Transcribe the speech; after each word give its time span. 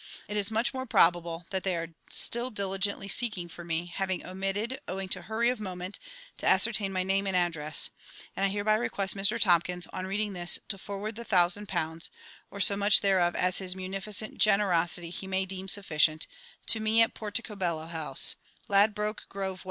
It 0.27 0.35
is 0.35 0.49
much 0.49 0.73
more 0.73 0.87
probable 0.87 1.45
that 1.51 1.61
they 1.63 1.75
are 1.77 1.93
still 2.09 2.49
diligently 2.49 3.07
seeking 3.07 3.47
for 3.47 3.63
me, 3.63 3.85
having 3.85 4.25
omitted, 4.25 4.81
owing 4.87 5.07
to 5.09 5.21
hurry 5.21 5.47
of 5.51 5.59
moment, 5.59 5.99
to 6.39 6.47
ascertain 6.47 6.91
my 6.91 7.03
name 7.03 7.27
and 7.27 7.35
address; 7.35 7.91
and 8.35 8.43
I 8.43 8.49
hereby 8.49 8.77
request 8.77 9.13
Mr 9.15 9.39
TOMKINS, 9.39 9.85
on 9.93 10.07
reading 10.07 10.33
this, 10.33 10.57
to 10.69 10.79
forward 10.79 11.13
the 11.13 11.23
thousand 11.23 11.67
pounds 11.67 12.09
(or 12.49 12.59
so 12.59 12.75
much 12.75 13.01
thereof 13.01 13.35
as 13.35 13.61
in 13.61 13.65
his 13.65 13.75
munificent 13.75 14.39
generosity 14.39 15.11
he 15.11 15.27
may 15.27 15.45
deem 15.45 15.67
sufficient) 15.67 16.25
to 16.65 16.79
me 16.79 17.03
at 17.03 17.13
Porticobello 17.13 17.85
House, 17.85 18.37
Ladbroke 18.67 19.25
Grove, 19.29 19.59
W. 19.59 19.59